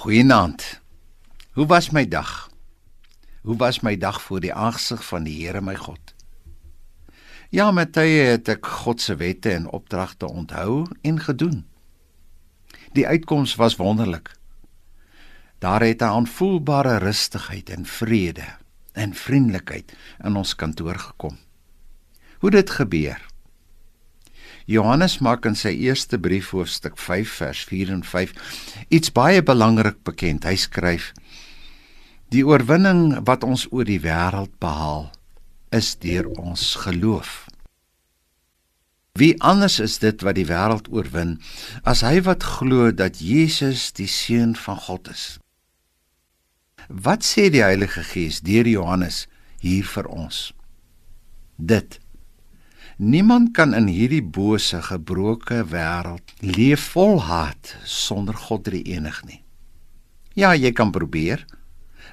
[0.00, 0.80] Goeienaand.
[1.52, 2.48] Hoe was my dag?
[3.42, 6.14] Hoe was my dag voor die aangesig van die Here my God?
[7.52, 11.66] Ja, met tye het ek God se wette en opdragte onthou en gedoen.
[12.96, 14.32] Die uitkoms was wonderlik.
[15.60, 18.48] Daar het 'n aanvoelbare rustigheid en vrede
[18.92, 19.92] en vriendelikheid
[20.24, 21.36] in ons kantoor gekom.
[22.38, 23.29] Hoe dit gebeur?
[24.70, 28.34] Johannes maak in sy eerste brief hoofstuk 5 vers 4 en 5
[28.94, 30.46] iets baie belangrik bekend.
[30.46, 31.10] Hy skryf:
[32.30, 35.08] Die oorwinning wat ons oor die wêreld behaal,
[35.74, 37.48] is deur ons geloof.
[39.18, 41.40] Wie anders is dit wat die wêreld oorwin
[41.82, 45.24] as hy wat glo dat Jesus die seun van God is?
[46.86, 49.24] Wat sê die Heilige Gees deur Johannes
[49.58, 50.52] hier vir ons?
[51.58, 51.98] Dit
[53.00, 59.38] Niemand kan in hierdie bose gebroke wêreld leef vol haat sonder God drie enig nie.
[60.36, 61.46] Ja, jy kan probeer,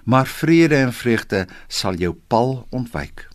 [0.07, 3.25] maar vrede en vreugde sal jou pal ontwyk.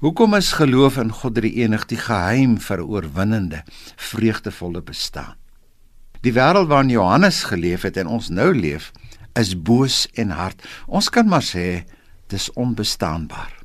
[0.00, 3.60] Hoekom is geloof in God drie enig die geheim vir oorwinnende,
[4.00, 5.36] vreugdevolle bestaan?
[6.24, 8.94] Die wêreld waarin Johannes geleef het en ons nou leef,
[9.36, 10.64] is boos en hard.
[10.88, 11.84] Ons kan maar sê
[12.32, 13.63] dis onbestaanbaar.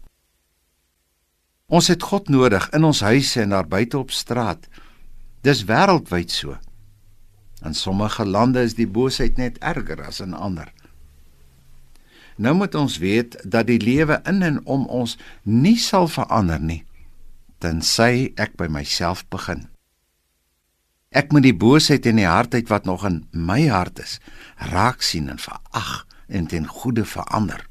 [1.70, 4.66] Ons het God nodig in ons huise en daar buite op straat.
[5.46, 6.58] Dis wêreldwyd so.
[7.64, 10.74] In sommige lande is die boosheid net erger as in ander.
[12.40, 16.84] Nou moet ons weet dat die lewe in en om ons nie sal verander nie
[17.60, 19.68] tensy ek by myself begin.
[21.10, 24.20] Ek moet die boosheid en die hardheid wat nog in my hart is,
[24.72, 27.66] raak sien en verag en ten goeie verander.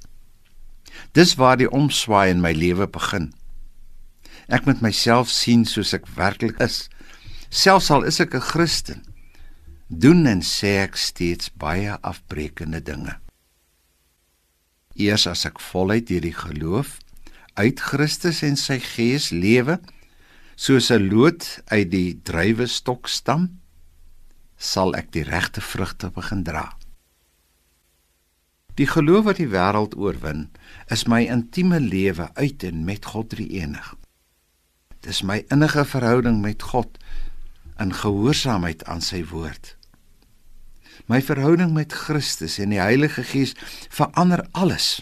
[1.14, 3.30] Dis waar die omswaai in my lewe begin.
[4.48, 6.86] Ek moet myself sien soos ek werklik is.
[7.52, 9.04] Selfs al is ek 'n Christen,
[9.88, 13.20] doen en sê ek steeds baie afbreekende dinge.
[14.96, 16.98] Eers as ek voluit deur die geloof
[17.54, 19.78] uit Christus en sy Gees lewe,
[20.56, 23.60] soos 'n loot uit die druiwestok stam,
[24.56, 26.78] sal ek die regte vrugte begin dra.
[28.74, 30.50] Die geloof wat die wêreld oorwin,
[30.90, 33.94] is my intieme lewe uit en met God drie enig.
[35.06, 36.98] Dis my innige verhouding met God
[37.78, 39.76] in gehoorsaamheid aan sy woord.
[41.06, 43.54] My verhouding met Christus en die Heilige Gees
[43.94, 44.98] verander alles.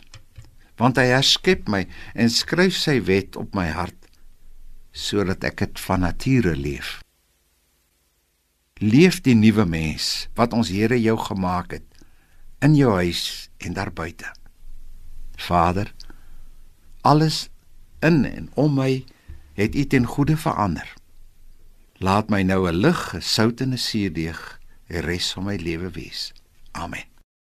[0.76, 3.96] Want hy herskep my en skryf sy wet op my hart
[4.96, 7.00] sodat ek dit van nature leef.
[8.80, 11.84] Leef die nuwe mens wat ons Here jou gemaak het
[12.64, 14.28] in jou huis en daar buite.
[15.36, 15.92] Vader,
[17.04, 17.48] alles
[18.00, 19.04] in en om my
[19.56, 20.94] het U ten goeie verander.
[21.96, 26.32] Laat my nou 'n lig, 'n sout en 'n suurdeeg res van my lewe wees.
[26.72, 27.15] Amen.